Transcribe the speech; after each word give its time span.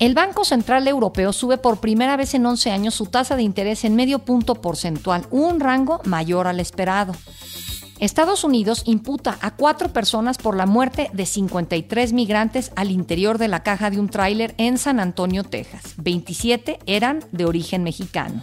El 0.00 0.14
Banco 0.14 0.46
Central 0.46 0.88
Europeo 0.88 1.30
sube 1.30 1.58
por 1.58 1.78
primera 1.78 2.16
vez 2.16 2.32
en 2.32 2.46
11 2.46 2.70
años 2.70 2.94
su 2.94 3.04
tasa 3.04 3.36
de 3.36 3.42
interés 3.42 3.84
en 3.84 3.96
medio 3.96 4.20
punto 4.20 4.54
porcentual, 4.54 5.26
un 5.30 5.60
rango 5.60 6.00
mayor 6.04 6.46
al 6.46 6.58
esperado. 6.58 7.14
Estados 7.98 8.42
Unidos 8.42 8.82
imputa 8.86 9.36
a 9.42 9.54
cuatro 9.56 9.92
personas 9.92 10.38
por 10.38 10.56
la 10.56 10.64
muerte 10.64 11.10
de 11.12 11.26
53 11.26 12.14
migrantes 12.14 12.72
al 12.76 12.90
interior 12.90 13.36
de 13.36 13.48
la 13.48 13.62
caja 13.62 13.90
de 13.90 14.00
un 14.00 14.08
tráiler 14.08 14.54
en 14.56 14.78
San 14.78 15.00
Antonio, 15.00 15.44
Texas. 15.44 15.92
27 15.98 16.78
eran 16.86 17.22
de 17.30 17.44
origen 17.44 17.82
mexicano. 17.82 18.42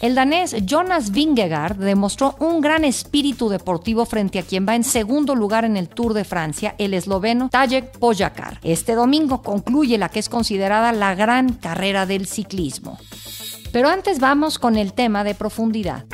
El 0.00 0.14
danés 0.14 0.54
Jonas 0.64 1.10
Vingegaard 1.12 1.76
demostró 1.76 2.36
un 2.40 2.60
gran 2.60 2.84
espíritu 2.84 3.48
deportivo 3.48 4.04
frente 4.06 4.38
a 4.38 4.42
quien 4.42 4.66
va 4.68 4.76
en 4.76 4.84
segundo 4.84 5.34
lugar 5.34 5.64
en 5.64 5.76
el 5.76 5.88
Tour 5.88 6.14
de 6.14 6.24
Francia, 6.24 6.74
el 6.78 6.94
esloveno 6.94 7.48
Tajek 7.48 7.98
Pogacar. 7.98 8.58
Este 8.62 8.94
domingo 8.94 9.42
concluye 9.42 9.98
la 9.98 10.08
que 10.08 10.18
es 10.18 10.28
considerada 10.28 10.92
la 10.92 11.14
gran 11.14 11.54
carrera 11.54 12.06
del 12.06 12.26
ciclismo. 12.26 12.98
Pero 13.72 13.88
antes 13.88 14.20
vamos 14.20 14.58
con 14.58 14.76
el 14.76 14.92
tema 14.92 15.24
de 15.24 15.34
profundidad. 15.34 16.04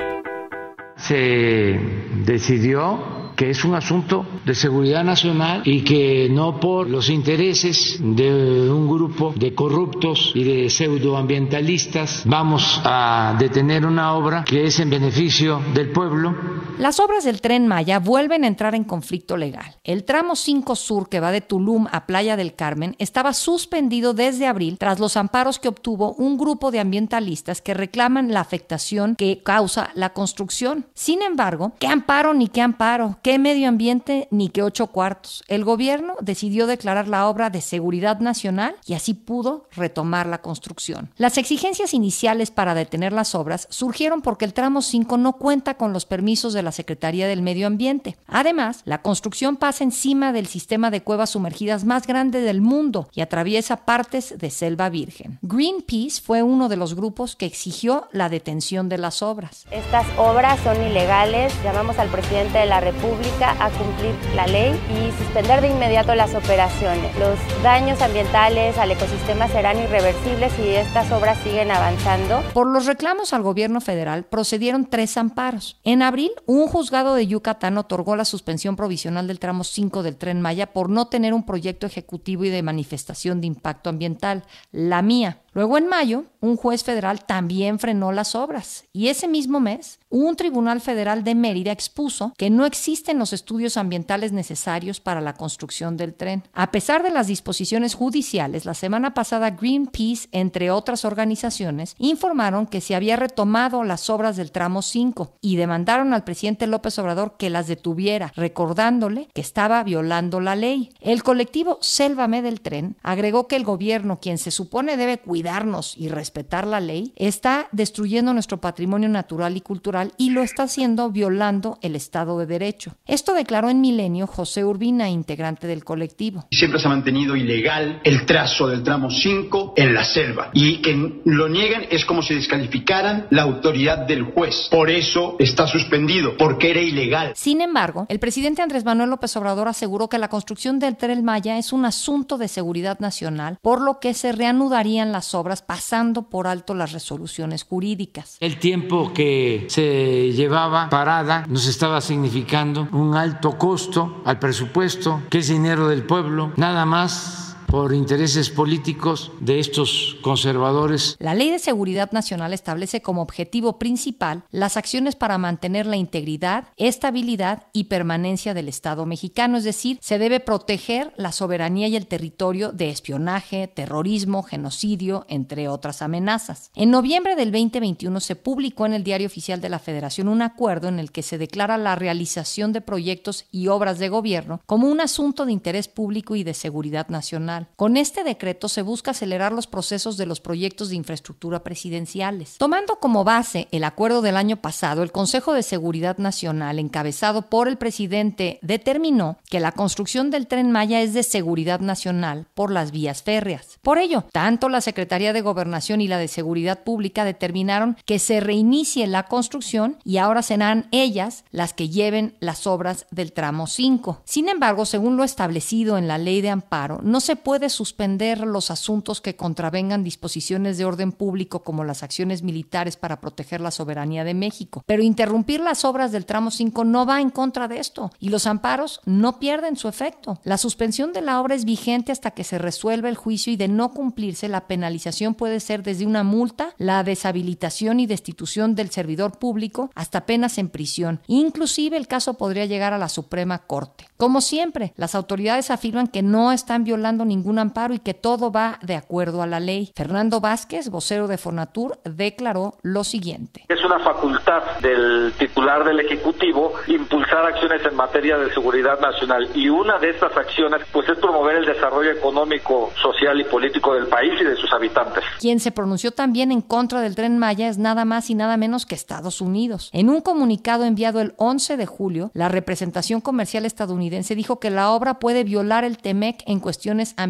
Se 0.97 1.79
decidió 2.25 3.30
que 3.41 3.49
es 3.49 3.65
un 3.65 3.75
asunto 3.75 4.27
de 4.45 4.55
seguridad 4.55 5.03
nacional 5.03 5.63
y 5.65 5.81
que 5.81 6.29
no 6.31 6.61
por 6.61 6.91
los 6.91 7.09
intereses 7.09 7.97
de 7.99 8.71
un 8.71 8.87
grupo 8.87 9.33
de 9.35 9.55
corruptos 9.55 10.33
y 10.35 10.45
de 10.45 10.69
pseudoambientalistas 10.69 12.25
vamos 12.27 12.83
a 12.85 13.35
detener 13.39 13.87
una 13.87 14.13
obra 14.13 14.45
que 14.45 14.65
es 14.65 14.79
en 14.79 14.91
beneficio 14.91 15.63
del 15.73 15.91
pueblo. 15.91 16.37
Las 16.77 17.01
obras 17.01 17.25
del 17.25 17.41
tren 17.41 17.67
Maya 17.67 17.99
vuelven 17.99 18.45
a 18.45 18.47
entrar 18.47 18.75
en 18.75 18.85
conflicto 18.85 19.39
legal. 19.39 19.77
El 19.85 20.05
tramo 20.05 20.37
5 20.37 20.77
Sur 20.77 21.09
que 21.09 21.21
va 21.21 21.31
de 21.31 21.41
Tulum 21.41 21.87
a 21.93 22.07
Playa 22.07 22.37
del 22.37 22.55
Carmen 22.55 22.95
estaba 22.99 23.33
suspendido 23.33 24.13
desde 24.13 24.47
abril 24.47 24.77
tras 24.79 24.99
los 24.99 25.17
amparos 25.17 25.59
que 25.59 25.69
obtuvo 25.69 26.13
un 26.15 26.37
grupo 26.37 26.71
de 26.71 26.81
ambientalistas 26.81 27.63
que 27.63 27.73
reclaman 27.73 28.33
la 28.33 28.41
afectación 28.41 29.17
que 29.17 29.43
causa 29.43 29.91
la 29.95 30.13
construcción. 30.13 30.87
Sin 30.95 31.23
embargo, 31.23 31.73
¿qué 31.79 31.87
amparo 31.87 32.35
ni 32.35 32.49
qué 32.49 32.61
amparo? 32.61 33.19
¿Qué 33.23 33.30
medio 33.39 33.69
ambiente 33.69 34.29
ni 34.31 34.49
qué 34.49 34.63
ocho 34.63 34.89
cuartos? 34.89 35.45
El 35.47 35.65
gobierno 35.65 36.15
decidió 36.21 36.67
declarar 36.67 37.07
la 37.07 37.29
obra 37.29 37.51
de 37.51 37.61
seguridad 37.61 38.21
nacional 38.21 38.77
y 38.87 38.95
así 38.95 39.15
pudo 39.15 39.67
retomar 39.73 40.27
la 40.27 40.41
construcción. 40.41 41.11
Las 41.17 41.39
exigencias 41.39 41.95
iniciales 41.95 42.51
para 42.51 42.75
detener 42.75 43.13
las 43.13 43.35
obras 43.35 43.67
surgieron 43.71 44.23
porque 44.23 44.45
el 44.45 44.55
tramo 44.55 44.83
5 44.83 45.19
no 45.19 45.35
cuenta 45.35 45.75
con 45.75 45.93
los 45.93 46.07
permisos 46.07 46.53
de 46.53 46.63
la 46.63 46.73
Secretaría 46.73 47.29
del 47.29 47.43
Medio 47.43 47.67
Ambiente. 47.67 48.17
Además, 48.27 48.81
la 48.85 49.03
construcción 49.03 49.57
pasa 49.57 49.85
encima 49.85 50.33
del 50.33 50.47
sistema 50.47 50.91
de 50.91 51.03
cuevas 51.03 51.31
sumergidas 51.31 51.85
más 51.85 52.07
grande 52.07 52.41
del 52.41 52.61
mundo 52.61 53.09
y 53.13 53.21
atraviesa 53.21 53.85
partes 53.85 54.39
de 54.39 54.51
selva 54.51 54.89
virgen. 54.89 55.39
Greenpeace 55.43 56.23
fue 56.23 56.43
uno 56.43 56.69
de 56.69 56.77
los 56.77 56.95
grupos 56.95 57.37
que 57.37 57.47
exigió 57.47 58.09
la 58.13 58.29
detención 58.29 58.89
de 58.89 58.99
las 58.99 59.23
obras. 59.23 59.67
Estas 59.71 60.07
obras 60.17 60.59
son 60.61 60.83
ilegales. 60.83 61.53
Llamamos 61.63 61.99
al 61.99 62.09
presidente 62.09 62.59
de 62.59 62.67
la 62.67 62.81
República 62.81 63.20
a 63.21 63.71
cumplir 63.71 64.15
la 64.35 64.47
ley 64.47 64.73
y 64.89 65.13
suspender 65.23 65.61
de 65.61 65.69
inmediato 65.69 66.15
las 66.15 66.35
operaciones. 66.35 67.15
Los 67.19 67.39
daños 67.63 68.01
ambientales 68.01 68.79
al 68.79 68.93
ecosistema 68.93 69.47
serán 69.49 69.79
irreversibles 69.79 70.53
si 70.55 70.69
estas 70.69 71.13
obras 71.13 71.37
siguen 71.43 71.71
avanzando. 71.71 72.43
Por 72.55 72.67
los 72.67 72.87
reclamos 72.87 73.35
al 73.35 73.43
gobierno 73.43 73.83
federal 73.83 74.25
procedieron 74.25 74.87
tres 74.87 75.19
amparos. 75.19 75.79
En 75.85 76.03
abril, 76.03 76.31
un 76.47 76.67
juzgado 76.67 77.15
de 77.15 77.27
Yucatán 77.27 77.77
otorgó 77.77 78.17
la 78.17 78.25
suspensión 78.25 78.75
provisional 78.75 79.27
del 79.27 79.39
tramo 79.39 79.65
5 79.65 80.03
del 80.03 80.17
tren 80.17 80.41
Maya 80.41 80.73
por 80.73 80.89
no 80.89 81.09
tener 81.09 81.35
un 81.35 81.45
proyecto 81.45 81.87
ejecutivo 81.87 82.45
y 82.45 82.49
de 82.49 82.63
manifestación 82.63 83.43
de 83.43 83.49
impacto 83.49 83.91
ambiental, 83.91 84.45
la 84.73 85.03
mía. 85.03 85.41
Luego 85.53 85.79
en 85.79 85.89
mayo, 85.89 86.27
un 86.41 86.57
juez 86.57 86.85
federal 86.85 87.25
también 87.25 87.81
frenó 87.81 88.13
las 88.13 88.37
obras 88.37 88.85
y 88.93 89.09
ese 89.09 89.27
mismo 89.27 89.59
mes, 89.59 89.99
un 90.09 90.37
tribunal 90.37 90.81
federal 90.81 91.25
de 91.25 91.35
Mérida 91.35 91.73
expuso 91.73 92.33
que 92.39 92.51
no 92.51 92.67
existen 92.67 93.19
los 93.19 93.33
estudios 93.33 93.77
ambientales 93.77 94.31
necesarios 94.31 95.01
para 95.01 95.21
la 95.21 95.35
construcción 95.35 95.97
del 95.97 96.15
tren. 96.15 96.45
A 96.53 96.71
pesar 96.71 97.03
de 97.03 97.11
las 97.11 97.27
disposiciones 97.27 97.95
judiciales, 97.95 98.65
la 98.65 98.75
semana 98.75 99.13
pasada 99.13 99.51
Greenpeace, 99.51 100.29
entre 100.31 100.71
otras 100.71 101.05
organizaciones, 101.05 101.97
informaron 101.99 102.67
que 102.67 102.81
se 102.81 102.95
había 102.95 103.17
retomado 103.17 103.83
las 103.83 104.09
obras 104.09 104.37
del 104.37 104.53
tramo 104.53 104.83
5 104.83 105.35
y 105.41 105.57
demandaron 105.57 106.15
al 106.15 106.23
presidente 106.23 106.69
López 106.69 106.97
Obrador 107.01 107.35
que 107.37 107.51
las 107.51 107.67
detuviera, 107.67 108.33
recordándole 108.37 109.29
que 109.35 109.41
estaba 109.41 109.83
violando 109.83 110.41
la 110.41 110.55
ley. 110.55 110.91
El 111.01 111.25
colectivo 111.25 111.79
Sélvame 111.81 112.41
del 112.41 112.61
Tren 112.61 112.97
agregó 113.03 113.49
que 113.49 113.57
el 113.57 113.65
gobierno, 113.65 114.21
quien 114.21 114.39
se 114.39 114.53
supone 114.53 114.97
debe 114.97 115.19
cuidar 115.19 115.40
cuidarnos 115.41 115.95
y 115.97 116.09
respetar 116.09 116.67
la 116.67 116.81
ley, 116.81 117.15
está 117.17 117.69
destruyendo 117.73 118.35
nuestro 118.35 118.61
patrimonio 118.61 119.09
natural 119.09 119.57
y 119.57 119.63
cultural 119.63 120.13
y 120.19 120.31
lo 120.31 120.43
está 120.43 120.65
haciendo 120.65 121.11
violando 121.11 121.79
el 121.81 121.97
Estado 121.97 122.39
de 122.39 122.45
Derecho. 122.45 122.95
Esto 123.07 123.33
declaró 123.33 123.71
en 123.71 123.81
Milenio 123.81 124.27
José 124.27 124.67
Urbina, 124.67 125.09
integrante 125.09 125.67
del 125.67 125.83
colectivo. 125.83 126.45
Siempre 126.51 126.79
se 126.79 126.89
ha 126.89 126.91
mantenido 126.91 127.37
ilegal 127.37 128.03
el 128.05 128.27
trazo 128.27 128.67
del 128.67 128.83
tramo 128.83 129.11
5 129.11 129.73
en 129.79 129.95
la 129.95 130.05
selva 130.05 130.51
y 130.53 130.83
que 130.83 130.95
lo 131.25 131.49
niegan 131.49 131.85
es 131.91 132.05
como 132.05 132.21
si 132.21 132.35
descalificaran 132.35 133.27
la 133.31 133.43
autoridad 133.43 134.07
del 134.07 134.25
juez. 134.25 134.69
Por 134.71 134.91
eso 134.91 135.37
está 135.39 135.67
suspendido, 135.67 136.37
porque 136.37 136.71
era 136.71 136.83
ilegal. 136.83 137.33
Sin 137.35 137.63
embargo, 137.63 138.05
el 138.11 138.19
presidente 138.19 138.61
Andrés 138.61 138.85
Manuel 138.85 139.09
López 139.09 139.35
Obrador 139.39 139.69
aseguró 139.69 140.11
que 140.11 140.19
la 140.19 140.29
construcción 140.29 140.79
del 140.79 140.99
tren 140.99 141.25
Maya 141.25 141.57
es 141.57 141.73
un 141.73 141.87
asunto 141.87 142.37
de 142.37 142.49
seguridad 142.49 142.99
nacional, 143.01 143.57
por 143.63 143.81
lo 143.81 144.01
que 144.01 144.13
se 144.13 144.33
reanudarían 144.33 145.13
las 145.13 145.30
obras 145.35 145.63
pasando 145.63 146.23
por 146.23 146.47
alto 146.47 146.75
las 146.75 146.93
resoluciones 146.93 147.65
jurídicas. 147.65 148.37
El 148.41 148.59
tiempo 148.59 149.13
que 149.13 149.67
se 149.69 150.33
llevaba 150.33 150.89
parada 150.89 151.45
nos 151.49 151.67
estaba 151.67 152.01
significando 152.01 152.89
un 152.93 153.17
alto 153.17 153.59
costo 153.59 154.23
al 154.25 154.39
presupuesto, 154.39 155.23
que 155.31 155.39
es 155.39 155.49
dinero 155.49 155.89
del 155.89 156.05
pueblo, 156.05 156.53
nada 156.57 156.85
más 156.85 157.50
por 157.71 157.95
intereses 157.95 158.51
políticos 158.51 159.31
de 159.41 159.61
estos 159.61 160.17
conservadores. 160.23 161.17
La 161.21 161.35
Ley 161.35 161.51
de 161.51 161.61
Seguridad 161.61 162.11
Nacional 162.11 162.53
establece 162.53 163.01
como 163.01 163.23
objetivo 163.23 163.79
principal 163.79 164.43
las 164.51 164.77
acciones 164.77 165.15
para 165.15 165.39
mantener 165.39 165.87
la 165.87 165.97
integridad, 165.97 166.69
estabilidad 166.77 167.67
y 167.73 167.85
permanencia 167.85 168.55
del 168.55 168.69
Estado 168.69 169.07
mexicano, 169.07 169.57
es 169.57 169.65
decir, 169.65 169.99
se 170.01 170.19
debe 170.19 170.41
proteger 170.41 171.13
la 171.17 171.31
soberanía 171.31 171.87
y 171.87 171.95
el 171.95 172.09
territorio 172.09 172.73
de 172.73 172.91
espionaje, 172.91 173.69
terrorismo, 173.69 174.43
genocidio, 174.43 175.25
entre 175.29 175.69
otras 175.69 176.03
amenazas. 176.03 176.71
En 176.75 176.91
noviembre 176.91 177.37
del 177.37 177.53
2021 177.53 178.19
se 178.19 178.35
publicó 178.35 178.87
en 178.87 178.95
el 178.95 179.05
Diario 179.05 179.29
Oficial 179.29 179.61
de 179.61 179.69
la 179.69 179.79
Federación 179.79 180.29
un 180.29 180.43
acuerdo 180.43 180.89
en 180.89 180.99
el 180.99 181.13
que 181.13 181.23
se 181.23 181.39
declara 181.39 181.79
la 181.79 181.95
realización 181.95 182.73
de 182.73 182.81
proyectos 182.81 183.47
y 183.53 183.69
obras 183.69 183.99
de 183.99 184.09
gobierno 184.09 184.61
como 184.67 184.89
un 184.89 185.01
asunto 185.01 185.47
de 185.47 185.53
interés 185.53 185.87
público 185.87 186.35
y 186.35 186.43
de 186.43 186.55
seguridad 186.55 187.09
nacional. 187.09 187.60
Con 187.77 187.97
este 187.97 188.25
decreto 188.25 188.69
se 188.69 188.83
busca 188.83 189.11
acelerar 189.13 189.53
los 189.53 189.67
procesos 189.67 190.17
de 190.17 190.27
los 190.27 190.41
proyectos 190.41 190.91
de 190.91 190.97
infraestructura 190.97 191.63
presidenciales. 191.63 192.57
Tomando 192.59 192.97
como 192.97 193.25
base 193.25 193.69
el 193.71 193.85
acuerdo 193.85 194.23
del 194.23 194.37
año 194.37 194.57
pasado, 194.57 195.03
el 195.03 195.13
Consejo 195.13 195.53
de 195.53 195.63
Seguridad 195.63 196.19
Nacional, 196.19 196.79
encabezado 196.79 197.43
por 197.43 197.69
el 197.69 197.79
presidente, 197.79 198.59
determinó 198.63 199.39
que 199.49 199.61
la 199.61 199.73
construcción 199.73 200.31
del 200.31 200.47
tren 200.47 200.71
Maya 200.71 201.01
es 201.01 201.15
de 201.15 201.23
seguridad 201.23 201.81
nacional 201.81 202.47
por 202.55 202.71
las 202.71 202.91
vías 202.91 203.23
férreas. 203.23 203.79
Por 203.83 203.99
ello, 203.99 204.25
tanto 204.33 204.69
la 204.69 204.81
Secretaría 204.81 205.33
de 205.33 205.41
Gobernación 205.41 206.01
y 206.01 206.09
la 206.09 206.19
de 206.19 206.29
Seguridad 206.29 206.85
Pública 206.85 207.25
determinaron 207.25 207.97
que 208.05 208.19
se 208.19 208.41
reinicie 208.41 209.07
la 209.07 209.25
construcción 209.25 209.99
y 210.05 210.19
ahora 210.19 210.43
serán 210.43 210.89
ellas 210.93 211.45
las 211.51 211.73
que 211.73 211.89
lleven 211.89 212.37
las 212.41 212.67
obras 212.67 213.07
del 213.11 213.33
tramo 213.33 213.67
5. 213.67 214.23
Sin 214.25 214.49
embargo, 214.49 214.87
según 214.87 215.17
lo 215.17 215.25
establecido 215.25 215.99
en 215.99 216.09
la 216.09 216.19
ley 216.19 216.41
de 216.41 216.51
amparo, 216.51 217.01
no 217.03 217.21
se 217.21 217.37
puede 217.37 217.50
puede 217.51 217.69
suspender 217.69 218.47
los 218.47 218.71
asuntos 218.71 219.21
que 219.21 219.35
contravengan 219.35 220.05
disposiciones 220.05 220.79
de 220.79 220.85
orden 220.85 221.11
público 221.11 221.65
como 221.65 221.83
las 221.83 222.05
acciones 222.05 222.45
militares 222.45 222.97
para 222.97 223.21
proteger 223.21 223.61
la 223.61 223.73
soberanía 223.73 224.23
de 224.23 224.35
México. 224.35 224.85
Pero 224.87 225.03
interrumpir 225.03 225.59
las 225.59 225.85
obras 225.85 226.13
del 226.13 226.27
tramo 226.27 226.53
5 226.53 226.85
no 226.85 227.07
va 227.07 227.21
en 227.21 227.31
contra 227.31 227.67
de 227.67 227.81
esto 227.81 228.13
y 228.21 228.29
los 228.29 228.47
amparos 228.47 229.01
no 229.05 229.41
pierden 229.41 229.75
su 229.75 229.89
efecto. 229.89 230.39
La 230.45 230.59
suspensión 230.59 231.13
de 231.13 231.23
la 231.23 231.41
obra 231.41 231.57
es 231.57 231.65
vigente 231.65 232.13
hasta 232.13 232.31
que 232.31 232.45
se 232.45 232.57
resuelva 232.57 233.09
el 233.09 233.17
juicio 233.17 233.53
y 233.53 233.57
de 233.57 233.67
no 233.67 233.95
cumplirse 233.95 234.49
la 234.49 234.69
penalización 234.69 235.35
puede 235.35 235.59
ser 235.59 235.83
desde 235.83 236.07
una 236.07 236.23
multa, 236.23 236.73
la 236.79 237.03
deshabilitación 237.03 237.99
y 237.99 238.07
destitución 238.07 238.77
del 238.77 238.91
servidor 238.91 239.41
público 239.41 239.91
hasta 239.97 240.25
penas 240.25 240.57
en 240.59 240.69
prisión. 240.69 241.21
Inclusive 241.27 241.97
el 241.97 242.07
caso 242.07 242.35
podría 242.35 242.67
llegar 242.67 242.93
a 242.93 242.99
la 242.99 243.09
Suprema 243.09 243.59
Corte. 243.67 244.07
Como 244.17 244.41
siempre, 244.41 244.93
las 244.97 245.17
autoridades 245.17 245.73
afirman 245.73 246.07
que 246.07 246.23
no 246.23 246.53
están 246.53 246.85
violando 246.85 247.25
ningún 247.25 247.40
amparo 247.59 247.95
y 247.95 247.99
que 247.99 248.15
todo 248.15 248.51
va 248.51 248.79
de 248.83 248.97
acuerdo 248.97 249.43
a 249.43 249.47
la 249.47 249.61
ley. 249.61 249.93
Fernando 249.95 250.41
Vázquez, 250.41 250.91
vocero 250.91 251.29
de 251.29 251.39
Fonatur, 251.39 251.99
declaró 252.05 252.75
lo 252.83 253.05
siguiente. 253.05 253.65
Es 253.69 253.85
una 253.85 253.99
facultad 254.01 254.63
del 254.81 255.33
titular 255.39 255.85
del 255.85 256.01
Ejecutivo 256.01 256.75
impulsar 256.87 257.47
acciones 257.47 257.83
en 257.85 257.97
materia 257.97 258.39
de 258.39 258.53
seguridad 258.53 259.01
nacional 259.01 259.49
y 259.55 259.69
una 259.69 259.99
de 259.99 260.11
estas 260.11 260.37
acciones 260.37 260.83
pues 260.93 261.09
es 261.09 261.19
promover 261.19 261.57
el 261.57 261.67
desarrollo 261.67 262.11
económico, 262.11 262.91
social 263.01 263.41
y 263.41 263.45
político 263.45 263.95
del 263.95 264.07
país 264.07 264.33
y 264.41 264.45
de 264.45 264.57
sus 264.57 264.73
habitantes. 264.73 265.25
Quien 265.39 265.61
se 265.61 265.73
pronunció 265.73 266.13
también 266.13 266.53
en 266.53 266.61
contra 266.61 267.01
del 267.01 267.15
tren 267.15 267.39
Maya 267.39 267.69
es 267.69 267.79
nada 267.79 268.05
más 268.05 268.31
y 268.31 268.35
nada 268.35 268.57
menos 268.57 268.87
que 268.87 268.95
Estados 268.95 269.41
Unidos. 269.41 269.91
En 269.93 270.09
un 270.09 270.21
comunicado 270.21 270.85
enviado 270.85 271.21
el 271.21 271.35
11 271.37 271.77
de 271.77 271.87
julio, 271.87 272.31
la 272.35 272.49
representación 272.49 273.21
comercial 273.21 273.65
estadounidense 273.65 274.35
dijo 274.35 274.61
que 274.61 274.71
la 274.71 274.91
obra 274.91 275.19
puede 275.19 275.45
violar 275.45 275.85
el 275.85 275.99
TEMEC 275.99 276.43
en 276.47 276.61
cuestiones 276.61 277.15
ambientales 277.17 277.30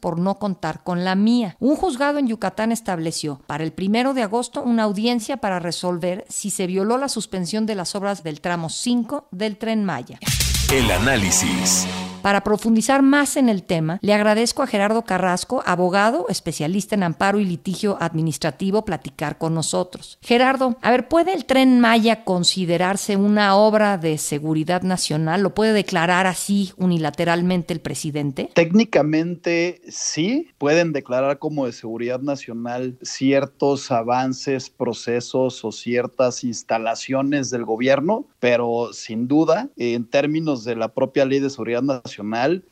por 0.00 0.18
no 0.18 0.36
contar 0.36 0.82
con 0.82 1.04
la 1.04 1.14
mía. 1.14 1.56
Un 1.60 1.76
juzgado 1.76 2.18
en 2.18 2.28
Yucatán 2.28 2.72
estableció 2.72 3.40
para 3.46 3.64
el 3.64 3.72
primero 3.72 4.14
de 4.14 4.22
agosto 4.22 4.62
una 4.62 4.84
audiencia 4.84 5.36
para 5.38 5.58
resolver 5.58 6.24
si 6.28 6.50
se 6.50 6.66
violó 6.66 6.98
la 6.98 7.08
suspensión 7.08 7.66
de 7.66 7.74
las 7.74 7.94
obras 7.94 8.22
del 8.22 8.40
tramo 8.40 8.68
5 8.68 9.28
del 9.30 9.56
tren 9.56 9.84
Maya. 9.84 10.18
El 10.72 10.90
análisis. 10.90 11.86
Para 12.24 12.42
profundizar 12.42 13.02
más 13.02 13.36
en 13.36 13.50
el 13.50 13.64
tema, 13.64 13.98
le 14.00 14.14
agradezco 14.14 14.62
a 14.62 14.66
Gerardo 14.66 15.02
Carrasco, 15.02 15.62
abogado, 15.66 16.24
especialista 16.30 16.94
en 16.94 17.02
amparo 17.02 17.38
y 17.38 17.44
litigio 17.44 17.98
administrativo, 18.00 18.86
platicar 18.86 19.36
con 19.36 19.52
nosotros. 19.52 20.18
Gerardo, 20.22 20.78
a 20.80 20.90
ver, 20.90 21.06
¿puede 21.08 21.34
el 21.34 21.44
tren 21.44 21.80
Maya 21.80 22.24
considerarse 22.24 23.16
una 23.16 23.56
obra 23.56 23.98
de 23.98 24.16
seguridad 24.16 24.80
nacional? 24.80 25.42
¿Lo 25.42 25.52
puede 25.52 25.74
declarar 25.74 26.26
así 26.26 26.72
unilateralmente 26.78 27.74
el 27.74 27.80
presidente? 27.80 28.48
Técnicamente 28.54 29.82
sí, 29.90 30.48
pueden 30.56 30.94
declarar 30.94 31.38
como 31.38 31.66
de 31.66 31.72
seguridad 31.72 32.20
nacional 32.20 32.96
ciertos 33.02 33.90
avances, 33.90 34.70
procesos 34.70 35.62
o 35.62 35.72
ciertas 35.72 36.42
instalaciones 36.42 37.50
del 37.50 37.66
gobierno, 37.66 38.24
pero 38.40 38.94
sin 38.94 39.28
duda, 39.28 39.68
en 39.76 40.06
términos 40.08 40.64
de 40.64 40.76
la 40.76 40.88
propia 40.88 41.26
ley 41.26 41.40
de 41.40 41.50
seguridad 41.50 41.82
nacional, 41.82 42.13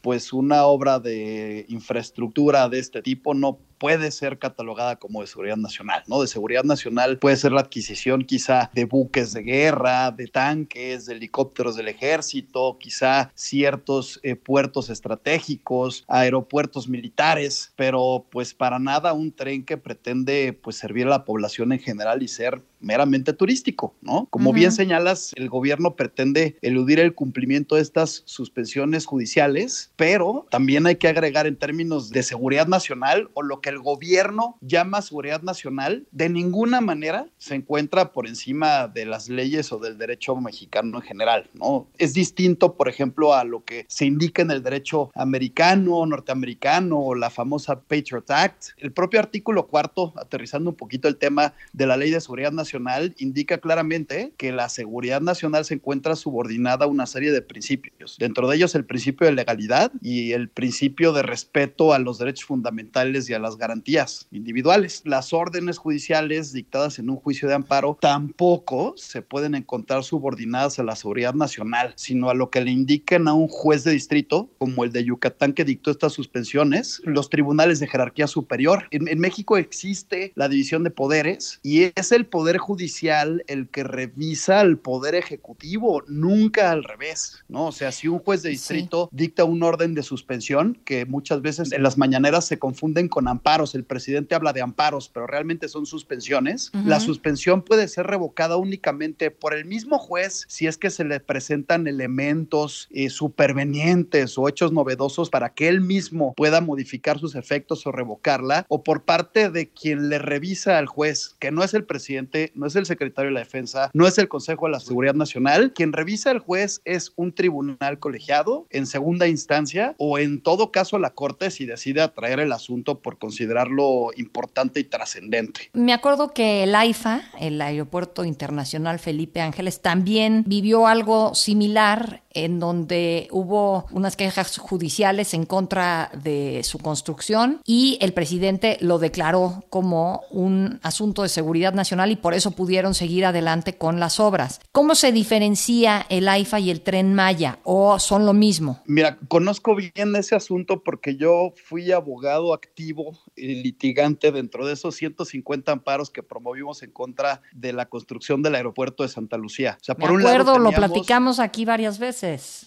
pues 0.03 0.33
una 0.33 0.65
obra 0.65 0.99
de 0.99 1.67
infraestructura 1.69 2.69
de 2.69 2.79
este 2.79 3.03
tipo 3.03 3.35
no 3.35 3.59
puede 3.83 4.13
ser 4.13 4.39
catalogada 4.39 4.95
como 4.95 5.23
de 5.23 5.27
seguridad 5.27 5.57
nacional, 5.57 6.05
¿no? 6.07 6.21
De 6.21 6.29
seguridad 6.29 6.63
nacional 6.63 7.19
puede 7.19 7.35
ser 7.35 7.51
la 7.51 7.63
adquisición 7.63 8.23
quizá 8.23 8.71
de 8.73 8.85
buques 8.85 9.33
de 9.33 9.43
guerra, 9.43 10.13
de 10.13 10.29
tanques, 10.29 11.07
de 11.07 11.15
helicópteros 11.15 11.75
del 11.75 11.89
ejército, 11.89 12.79
quizá 12.79 13.33
ciertos 13.35 14.21
eh, 14.23 14.37
puertos 14.37 14.89
estratégicos, 14.89 16.05
aeropuertos 16.07 16.89
militares, 16.89 17.73
pero 17.75 18.25
pues 18.31 18.55
para 18.55 18.79
nada 18.79 19.15
un 19.15 19.33
tren 19.33 19.65
que 19.65 19.77
pretende 19.77 20.53
pues 20.53 20.77
servir 20.77 21.09
a 21.09 21.11
la 21.11 21.25
población 21.25 21.73
en 21.73 21.81
general 21.81 22.23
y 22.23 22.29
ser 22.29 22.63
meramente 22.83 23.33
turístico, 23.33 23.95
¿no? 24.03 24.27
Como 24.31 24.53
bien 24.53 24.73
señalas, 24.73 25.33
el 25.37 25.49
gobierno 25.49 25.95
pretende 25.95 26.57
eludir 26.63 27.01
el 27.01 27.15
cumplimiento 27.15 27.77
de 27.77 27.83
estas 27.83 28.23
suspensiones 28.27 29.07
judiciales, 29.07 29.93
pero 29.97 30.47
también 30.51 30.87
hay 30.87 30.97
que 30.97 31.09
agregar 31.09 31.47
en 31.47 31.57
términos 31.57 32.11
de 32.11 32.23
seguridad 32.23 32.67
nacional 32.67 33.31
o 33.35 33.43
lo 33.43 33.61
que 33.61 33.72
el 33.73 33.81
gobierno 33.81 34.57
llama 34.61 35.03
seguridad 35.03 35.43
nacional, 35.43 36.07
de 36.13 36.29
ninguna 36.29 36.81
manera 36.81 37.27
se 37.39 37.55
encuentra 37.55 38.13
por 38.13 38.27
encima 38.27 38.89
de 38.89 39.07
las 39.07 39.29
leyes 39.29 39.73
o 39.73 39.79
del 39.79 39.99
derecho 39.99 40.37
mexicano 40.37 40.99
en 40.99 41.03
general, 41.03 41.51
¿no? 41.55 41.89
Es 41.99 42.15
distinto, 42.15 42.75
por 42.75 42.89
ejemplo, 42.89 43.35
a 43.35 43.45
lo 43.45 43.65
que 43.65 43.85
se 43.89 44.07
indica 44.07 44.43
en 44.43 44.51
el 44.51 44.63
derecho 44.63 45.11
americano, 45.15 46.05
norteamericano 46.07 47.01
o 47.01 47.15
la 47.15 47.31
famosa 47.31 47.81
Patriot 47.81 48.31
Act. 48.31 48.69
El 48.77 48.93
propio 48.93 49.21
artículo 49.21 49.67
cuarto, 49.67 50.13
aterrizando 50.17 50.71
un 50.71 50.77
poquito 50.77 51.09
el 51.09 51.17
tema 51.17 51.55
de 51.73 51.87
la 51.87 51.97
ley 51.97 52.11
de 52.11 52.21
seguridad 52.21 52.53
nacional, 52.53 53.15
indica 53.19 53.59
claramente 53.59 54.33
que 54.37 54.53
la 54.53 54.69
seguridad 54.69 55.21
nacional 55.21 55.65
se 55.65 55.75
encuentra 55.75 56.17
subordinada 56.17 56.85
a 56.85 56.89
una 56.89 57.07
serie 57.07 57.33
de 57.33 57.43
principios. 57.43 58.17
Dentro 58.19 58.49
de 58.49 58.57
ellos 58.57 58.75
el 58.75 58.85
principio 58.85 59.27
de 59.27 59.33
legalidad 59.33 59.93
y 60.01 60.33
el 60.33 60.49
principio 60.49 61.13
de 61.13 61.23
respeto 61.23 61.93
a 61.93 61.99
los 61.99 62.19
derechos 62.19 62.47
fundamentales 62.47 63.29
y 63.29 63.35
a 63.35 63.39
las 63.39 63.52
garantías 63.57 64.27
individuales. 64.31 65.03
Las 65.05 65.33
órdenes 65.33 65.79
judiciales 65.79 66.53
dictadas 66.53 66.99
en 66.99 67.11
un 67.11 67.17
juicio 67.17 67.49
de 67.49 67.55
amparo 67.55 67.99
tampoco 68.01 68.95
se 68.97 69.23
pueden 69.23 69.55
encontrar 69.55 70.05
subordinadas 70.05 70.79
a 70.79 70.83
la 70.83 70.97
seguridad 70.97 71.35
nacional, 71.35 71.93
sino 71.97 72.31
a 72.31 72.35
lo 72.35 72.51
que 72.51 72.61
le 72.61 72.71
indiquen 72.71 73.29
a 73.29 73.35
un 73.35 73.49
juez 73.49 73.85
de 73.85 73.93
distrito, 73.93 74.51
como 74.59 74.85
el 74.85 74.93
de 74.93 75.05
Yucatán 75.05 75.53
que 75.53 75.65
dictó 75.65 75.91
estas 75.91 76.13
suspensiones, 76.13 77.01
los 77.05 77.31
tribunales 77.31 77.81
de 77.81 77.89
jerarquía 77.89 78.27
superior. 78.27 78.89
En, 78.91 79.09
en 79.09 79.19
México 79.19 79.57
existe 79.57 80.33
la 80.35 80.49
división 80.49 80.85
de 80.85 80.91
poderes 80.91 81.61
y 81.63 81.93
es 81.95 82.13
el 82.13 82.27
poder 82.27 82.59
judicial 82.59 83.45
el 83.47 83.69
que 83.69 83.85
revisa 83.85 84.61
al 84.61 84.79
poder 84.79 85.15
ejecutivo, 85.15 86.03
nunca 86.07 86.71
al 86.71 86.85
revés, 86.85 87.45
¿no? 87.49 87.67
O 87.67 87.73
sea, 87.73 87.93
si 87.93 88.09
un 88.09 88.19
juez 88.19 88.43
de 88.43 88.51
distrito 88.51 89.09
dicta 89.13 89.45
un 89.45 89.63
orden 89.63 89.95
de 89.95 90.03
suspensión, 90.03 90.79
que 90.85 91.07
muchas 91.07 91.43
veces 91.43 91.73
en 91.73 91.83
las 91.83 91.99
mañaneras 91.99 92.47
se 92.47 92.59
confunden 92.59 93.09
con 93.09 93.29
amparos, 93.43 93.75
el 93.75 93.83
presidente 93.83 94.37
habla 94.37 94.53
de 94.53 94.63
amparos, 94.63 95.09
pero 95.09 95.27
realmente 95.27 95.69
son 95.69 95.85
suspensiones, 95.85 96.71
la 96.85 97.01
suspensión 97.01 97.63
puede 97.63 97.89
ser 97.89 98.07
revocada 98.07 98.57
únicamente 98.57 99.33
por 99.33 99.53
el 99.53 99.65
mismo 99.65 99.99
juez 99.99 100.45
si 100.47 100.69
es 100.69 100.79
que 100.79 100.91
se 100.91 101.03
le 101.03 101.19
presentan 101.19 101.89
elementos 101.89 102.87
eh, 102.93 103.11
supervenientes 103.11 104.39
o 104.39 104.49
hechos 104.49 104.71
novedosos 104.71 105.29
para 105.29 105.55
que 105.55 105.67
él 105.67 105.81
mismo 105.81 106.35
pueda 106.37 106.61
modificar 106.61 107.19
sus 107.19 107.35
efectos 107.35 107.85
o 107.85 107.91
revocarla, 107.91 108.65
o 108.69 108.85
por 108.85 109.03
parte 109.03 109.51
de 109.51 109.69
quien 109.69 110.09
le 110.09 110.21
revisa 110.21 110.79
al 110.79 110.87
juez, 110.87 111.35
que 111.41 111.51
no 111.51 111.65
es 111.65 111.75
el 111.75 111.83
presidente, 111.83 112.53
no 112.55 112.67
es 112.67 112.77
el 112.77 112.87
secretario 112.87 113.31
de 113.31 113.35
la 113.35 113.41
defensa, 113.41 113.91
no 113.93 114.07
es 114.07 114.19
el 114.19 114.29
Consejo 114.29 114.67
de 114.67 114.73
la 114.73 114.81
Seguridad 114.81 115.15
Nacional. 115.15 115.73
Quien 115.73 115.93
revisa 115.93 116.31
al 116.31 116.39
juez 116.39 116.81
es 116.85 117.13
un 117.17 117.33
tribunal 117.33 117.99
colegiado 117.99 118.69
en 118.71 118.87
segunda 118.87 119.27
instancia 119.27 119.97
o 119.99 120.21
en 120.21 120.41
todo 120.41 120.71
caso 120.71 121.01
la 121.01 121.11
Corte 121.11 121.51
si 121.51 121.67
decide 121.67 122.03
atraer 122.03 122.39
el 122.39 122.53
asunto 122.53 123.01
por 123.01 123.19
considerarlo 123.33 124.11
importante 124.17 124.79
y 124.79 124.85
trascendente. 124.85 125.71
Me 125.73 125.95
acuerdo 125.95 126.35
que 126.35 126.65
el 126.65 126.75
AIFA, 126.75 127.23
el 127.41 127.63
Aeropuerto 127.63 128.27
Internacional 128.27 128.99
Felipe 128.99 129.41
Ángeles, 129.41 129.81
también 129.81 130.45
vivió 130.47 130.87
algo 130.87 131.35
similar 131.35 132.22
en 132.35 132.61
donde 132.61 133.29
hubo 133.31 133.87
unas 133.91 134.17
quejas 134.17 134.59
judiciales 134.59 135.35
en 135.35 135.47
contra 135.47 136.11
de 136.23 136.63
su 136.65 136.79
construcción 136.79 137.61
y 137.65 137.99
el 138.01 138.13
presidente 138.13 138.79
lo 138.81 138.99
declaró 138.99 139.65
como 139.71 140.23
un 140.31 140.81
asunto 140.83 141.23
de 141.23 141.29
seguridad 141.29 141.75
nacional 141.75 142.11
y 142.11 142.17
por 142.17 142.35
eso 142.35 142.53
pudieron 142.53 142.95
seguir 142.95 143.25
adelante 143.25 143.77
con 143.77 144.01
las 144.01 144.21
obras. 144.21 144.61
¿Cómo 144.73 144.95
se 144.95 145.13
diferencia 145.13 146.07
el 146.09 146.29
AIFA 146.29 146.61
y 146.61 146.71
el 146.71 146.81
tren 146.81 147.15
Maya 147.15 147.59
o 147.65 147.99
son 147.99 148.27
lo 148.27 148.33
mismo? 148.33 148.81
Mira, 148.87 149.19
conozco 149.29 149.75
bien 149.75 150.15
ese 150.17 150.35
asunto 150.35 150.83
porque 150.83 151.17
yo 151.17 151.53
fui 151.65 151.93
abogado 151.93 152.55
activo 152.55 153.19
y 153.37 153.63
litigante 153.63 154.33
dentro 154.33 154.67
de 154.67 154.75
esos 154.75 154.95
150 154.97 155.73
amparos 155.73 156.11
que 156.11 156.23
promovimos 156.23 156.83
en 156.83 156.91
contra 156.91 157.43
de 157.53 157.73
la 157.73 157.87
construcción 157.87 158.43
del 158.43 158.55
aeropuerto 158.55 159.03
de 159.03 159.09
Santa 159.09 159.37
Lucía. 159.37 159.79
O 159.81 159.85
sea, 159.85 159.95
por 159.95 160.13
un 160.13 160.23
lado, 160.23 160.59
lo 160.59 160.71
platicamos 160.71 161.39
aquí 161.39 161.65
varias 161.65 161.99
veces. 161.99 162.22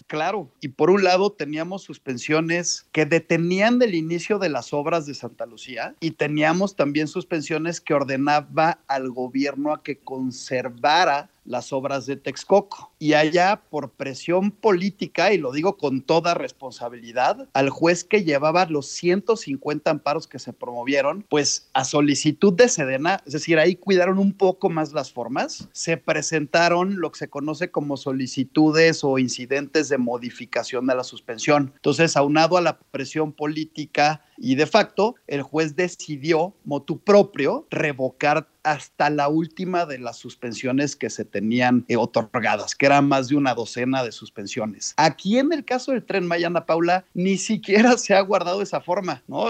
Claro, 0.06 0.50
y 0.60 0.68
por 0.68 0.90
un 0.90 1.04
lado 1.04 1.32
teníamos 1.32 1.82
suspensiones 1.82 2.86
que 2.92 3.06
detenían 3.06 3.78
del 3.78 3.94
inicio 3.94 4.38
de 4.38 4.48
las 4.48 4.72
obras 4.72 5.06
de 5.06 5.14
Santa 5.14 5.46
Lucía 5.46 5.94
y 6.00 6.12
teníamos 6.12 6.76
también 6.76 7.08
suspensiones 7.08 7.80
que 7.80 7.94
ordenaba 7.94 8.80
al 8.86 9.10
gobierno 9.10 9.72
a 9.72 9.82
que 9.82 9.98
conservara 9.98 11.30
las 11.46 11.72
obras 11.72 12.06
de 12.06 12.16
Texcoco. 12.16 12.92
Y 12.98 13.14
allá, 13.14 13.62
por 13.70 13.90
presión 13.90 14.50
política, 14.50 15.32
y 15.32 15.38
lo 15.38 15.52
digo 15.52 15.76
con 15.76 16.02
toda 16.02 16.34
responsabilidad, 16.34 17.48
al 17.52 17.70
juez 17.70 18.04
que 18.04 18.24
llevaba 18.24 18.66
los 18.66 18.86
150 18.88 19.90
amparos 19.90 20.26
que 20.26 20.38
se 20.38 20.52
promovieron, 20.52 21.24
pues 21.28 21.68
a 21.72 21.84
solicitud 21.84 22.52
de 22.52 22.68
Sedena, 22.68 23.20
es 23.26 23.32
decir, 23.32 23.58
ahí 23.58 23.76
cuidaron 23.76 24.18
un 24.18 24.32
poco 24.32 24.70
más 24.70 24.92
las 24.92 25.12
formas, 25.12 25.68
se 25.72 25.96
presentaron 25.96 27.00
lo 27.00 27.12
que 27.12 27.18
se 27.18 27.30
conoce 27.30 27.70
como 27.70 27.96
solicitudes 27.96 29.04
o 29.04 29.18
incidentes 29.18 29.88
de 29.88 29.98
modificación 29.98 30.86
de 30.86 30.94
la 30.94 31.04
suspensión. 31.04 31.72
Entonces, 31.76 32.16
aunado 32.16 32.56
a 32.56 32.60
la 32.60 32.78
presión 32.78 33.32
política 33.32 34.24
y 34.38 34.54
de 34.54 34.66
facto, 34.66 35.14
el 35.26 35.42
juez 35.42 35.76
decidió, 35.76 36.54
motu 36.64 36.98
propio, 36.98 37.66
revocar 37.70 38.48
hasta 38.66 39.10
la 39.10 39.28
última 39.28 39.86
de 39.86 39.98
las 39.98 40.16
suspensiones 40.16 40.96
que 40.96 41.08
se 41.08 41.24
tenían 41.24 41.84
eh, 41.86 41.96
otorgadas, 41.96 42.74
que 42.74 42.86
eran 42.86 43.06
más 43.06 43.28
de 43.28 43.36
una 43.36 43.54
docena 43.54 44.02
de 44.02 44.10
suspensiones. 44.10 44.92
Aquí 44.96 45.38
en 45.38 45.52
el 45.52 45.64
caso 45.64 45.92
del 45.92 46.04
tren 46.04 46.26
Mayana 46.26 46.66
Paula, 46.66 47.04
ni 47.14 47.38
siquiera 47.38 47.96
se 47.96 48.14
ha 48.14 48.20
guardado 48.20 48.62
esa 48.62 48.80
forma, 48.80 49.22
¿no? 49.28 49.46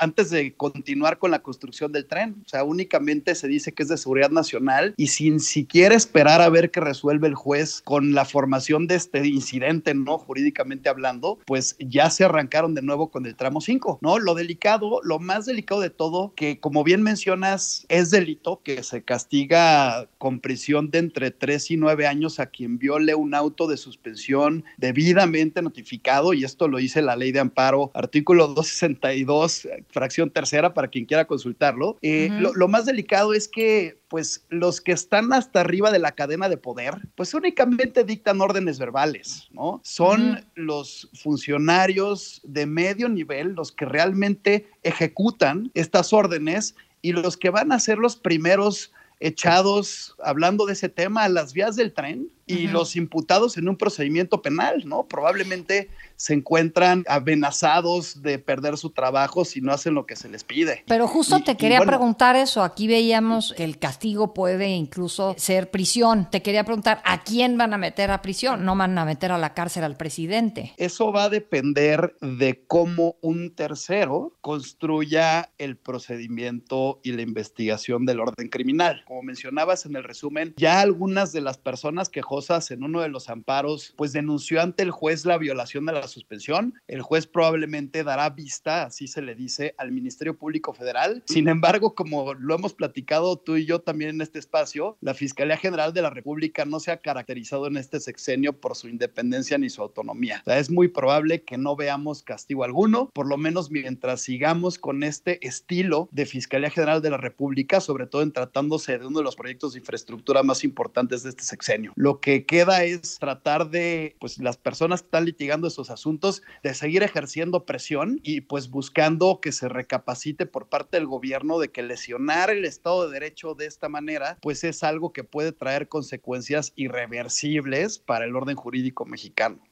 Antes 0.00 0.30
de 0.30 0.54
continuar 0.54 1.18
con 1.18 1.30
la 1.30 1.42
construcción 1.42 1.92
del 1.92 2.06
tren, 2.06 2.42
o 2.44 2.48
sea, 2.48 2.64
únicamente 2.64 3.36
se 3.36 3.46
dice 3.46 3.72
que 3.72 3.84
es 3.84 3.88
de 3.88 3.96
seguridad 3.96 4.30
nacional 4.30 4.94
y 4.96 5.06
sin 5.06 5.38
siquiera 5.38 5.94
esperar 5.94 6.40
a 6.42 6.48
ver 6.48 6.72
qué 6.72 6.80
resuelve 6.80 7.28
el 7.28 7.36
juez 7.36 7.82
con 7.84 8.14
la 8.14 8.24
formación 8.24 8.88
de 8.88 8.96
este 8.96 9.24
incidente, 9.28 9.94
¿no? 9.94 10.18
Jurídicamente 10.18 10.88
hablando, 10.88 11.38
pues 11.46 11.76
ya 11.78 12.10
se 12.10 12.24
arrancaron 12.24 12.74
de 12.74 12.82
nuevo 12.82 13.12
con 13.12 13.26
el 13.26 13.36
tramo 13.36 13.60
5, 13.60 14.00
¿no? 14.02 14.18
Lo 14.18 14.34
delicado, 14.34 15.00
lo 15.04 15.20
más 15.20 15.46
delicado 15.46 15.80
de 15.80 15.90
todo, 15.90 16.32
que 16.34 16.58
como 16.58 16.82
bien 16.82 17.02
mencionas, 17.02 17.86
es 17.88 18.10
delito 18.10 18.55
que 18.62 18.82
se 18.82 19.02
castiga 19.02 20.08
con 20.18 20.40
prisión 20.40 20.90
de 20.90 20.98
entre 20.98 21.30
3 21.30 21.70
y 21.72 21.76
9 21.76 22.06
años 22.06 22.40
a 22.40 22.46
quien 22.46 22.78
viole 22.78 23.14
un 23.14 23.34
auto 23.34 23.66
de 23.66 23.76
suspensión 23.76 24.64
debidamente 24.76 25.62
notificado, 25.62 26.34
y 26.34 26.44
esto 26.44 26.68
lo 26.68 26.78
dice 26.78 27.02
la 27.02 27.16
ley 27.16 27.32
de 27.32 27.40
amparo, 27.40 27.90
artículo 27.94 28.48
262, 28.48 29.68
fracción 29.90 30.30
tercera, 30.30 30.74
para 30.74 30.88
quien 30.88 31.04
quiera 31.04 31.26
consultarlo. 31.26 31.98
Eh, 32.02 32.28
lo, 32.30 32.68
más 32.68 32.86
delicado 32.86 33.34
es 33.34 33.48
que 33.48 33.98
pues 34.08 34.44
los 34.50 34.80
que 34.80 34.92
están 34.92 35.32
hasta 35.32 35.60
arriba 35.60 35.90
de 35.90 35.98
la 35.98 36.12
cadena 36.12 36.48
de 36.48 36.56
poder, 36.56 36.94
pues 37.16 37.34
únicamente 37.34 38.04
dictan 38.04 38.40
órdenes 38.40 38.78
verbales, 38.78 39.48
¿no? 39.50 39.80
Son 39.82 40.44
los 40.54 41.08
funcionarios 41.14 42.40
de 42.44 42.66
medio 42.66 43.08
nivel 43.08 43.54
los 43.54 43.72
que 43.72 43.84
realmente 43.84 44.68
ejecutan 44.82 45.70
estas 45.74 46.12
órdenes 46.12 46.76
y 47.06 47.12
los 47.12 47.36
que 47.36 47.50
van 47.50 47.70
a 47.70 47.78
ser 47.78 47.98
los 47.98 48.16
primeros 48.16 48.92
echados, 49.20 50.16
hablando 50.24 50.66
de 50.66 50.72
ese 50.72 50.88
tema, 50.88 51.22
a 51.22 51.28
las 51.28 51.52
vías 51.52 51.76
del 51.76 51.92
tren, 51.92 52.28
y 52.46 52.68
los 52.68 52.96
imputados 52.96 53.56
en 53.56 53.68
un 53.68 53.76
procedimiento 53.76 54.40
penal, 54.40 54.84
¿no? 54.86 55.06
Probablemente 55.06 55.90
se 56.16 56.32
encuentran 56.32 57.04
amenazados 57.08 58.22
de 58.22 58.38
perder 58.38 58.78
su 58.78 58.90
trabajo 58.90 59.44
si 59.44 59.60
no 59.60 59.72
hacen 59.72 59.94
lo 59.94 60.06
que 60.06 60.16
se 60.16 60.28
les 60.28 60.44
pide. 60.44 60.84
Pero 60.86 61.08
justo 61.08 61.42
te 61.42 61.56
quería 61.56 61.80
preguntar 61.82 62.36
eso, 62.36 62.62
aquí 62.62 62.86
veíamos 62.86 63.52
que 63.56 63.64
el 63.64 63.78
castigo 63.78 64.32
puede 64.32 64.70
incluso 64.70 65.34
ser 65.36 65.70
prisión. 65.70 66.28
Te 66.30 66.42
quería 66.42 66.64
preguntar, 66.64 67.02
¿a 67.04 67.22
quién 67.22 67.58
van 67.58 67.74
a 67.74 67.78
meter 67.78 68.10
a 68.10 68.22
prisión? 68.22 68.64
No 68.64 68.76
van 68.76 68.96
a 68.96 69.04
meter 69.04 69.32
a 69.32 69.38
la 69.38 69.52
cárcel 69.52 69.84
al 69.84 69.96
presidente. 69.96 70.72
Eso 70.76 71.12
va 71.12 71.24
a 71.24 71.28
depender 71.28 72.16
de 72.20 72.64
cómo 72.66 73.16
un 73.20 73.54
tercero 73.54 74.36
construya 74.40 75.50
el 75.58 75.76
procedimiento 75.76 77.00
y 77.02 77.12
la 77.12 77.22
investigación 77.22 78.06
del 78.06 78.20
orden 78.20 78.48
criminal. 78.48 79.04
Como 79.06 79.22
mencionabas 79.22 79.84
en 79.86 79.96
el 79.96 80.04
resumen, 80.04 80.54
ya 80.56 80.80
algunas 80.80 81.32
de 81.32 81.40
las 81.40 81.58
personas 81.58 82.08
que 82.08 82.22
en 82.70 82.84
uno 82.84 83.00
de 83.00 83.08
los 83.08 83.30
amparos, 83.30 83.94
pues 83.96 84.12
denunció 84.12 84.60
ante 84.60 84.82
el 84.82 84.90
juez 84.90 85.24
la 85.24 85.38
violación 85.38 85.86
de 85.86 85.94
la 85.94 86.06
suspensión. 86.06 86.74
El 86.86 87.00
juez 87.00 87.26
probablemente 87.26 88.04
dará 88.04 88.28
vista, 88.30 88.84
así 88.84 89.08
se 89.08 89.22
le 89.22 89.34
dice, 89.34 89.74
al 89.78 89.90
Ministerio 89.90 90.36
Público 90.36 90.74
Federal. 90.74 91.22
Sin 91.26 91.48
embargo, 91.48 91.94
como 91.94 92.34
lo 92.34 92.54
hemos 92.54 92.74
platicado 92.74 93.38
tú 93.38 93.56
y 93.56 93.64
yo 93.64 93.80
también 93.80 94.10
en 94.10 94.20
este 94.20 94.38
espacio, 94.38 94.98
la 95.00 95.14
Fiscalía 95.14 95.56
General 95.56 95.94
de 95.94 96.02
la 96.02 96.10
República 96.10 96.66
no 96.66 96.78
se 96.78 96.90
ha 96.90 96.98
caracterizado 96.98 97.68
en 97.68 97.78
este 97.78 98.00
sexenio 98.00 98.52
por 98.60 98.76
su 98.76 98.88
independencia 98.88 99.56
ni 99.56 99.70
su 99.70 99.80
autonomía. 99.80 100.42
es 100.44 100.70
muy 100.70 100.88
probable 100.88 101.42
que 101.42 101.56
no 101.56 101.74
veamos 101.74 102.22
castigo 102.22 102.64
alguno, 102.64 103.10
por 103.14 103.26
lo 103.26 103.38
menos 103.38 103.70
mientras 103.70 104.20
sigamos 104.20 104.78
con 104.78 105.02
este 105.02 105.44
estilo 105.46 106.08
de 106.12 106.26
Fiscalía 106.26 106.68
General 106.68 107.00
de 107.00 107.10
la 107.10 107.16
República, 107.16 107.80
sobre 107.80 108.06
todo 108.06 108.20
en 108.20 108.32
tratándose 108.32 108.98
de 108.98 109.06
uno 109.06 109.20
de 109.20 109.24
los 109.24 109.36
proyectos 109.36 109.72
de 109.72 109.78
infraestructura 109.78 110.42
más 110.42 110.64
importantes 110.64 111.22
de 111.22 111.30
este 111.30 111.44
sexenio. 111.44 111.92
Lo 111.96 112.20
que 112.20 112.25
queda 112.46 112.82
es 112.82 113.18
tratar 113.20 113.70
de, 113.70 114.16
pues 114.18 114.38
las 114.38 114.56
personas 114.56 115.00
que 115.00 115.06
están 115.06 115.24
litigando 115.24 115.68
esos 115.68 115.90
asuntos, 115.90 116.42
de 116.64 116.74
seguir 116.74 117.04
ejerciendo 117.04 117.64
presión 117.64 118.18
y 118.24 118.40
pues 118.40 118.68
buscando 118.68 119.40
que 119.40 119.52
se 119.52 119.68
recapacite 119.68 120.44
por 120.44 120.68
parte 120.68 120.96
del 120.96 121.06
gobierno 121.06 121.60
de 121.60 121.70
que 121.70 121.82
lesionar 121.82 122.50
el 122.50 122.64
Estado 122.64 123.06
de 123.06 123.12
Derecho 123.12 123.54
de 123.54 123.66
esta 123.66 123.88
manera, 123.88 124.38
pues 124.42 124.64
es 124.64 124.82
algo 124.82 125.12
que 125.12 125.22
puede 125.22 125.52
traer 125.52 125.88
consecuencias 125.88 126.72
irreversibles 126.74 127.98
para 128.00 128.24
el 128.24 128.34
orden 128.34 128.56
jurídico 128.56 129.04
mexicano. 129.04 129.60